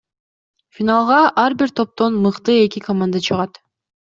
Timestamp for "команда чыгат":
2.89-3.63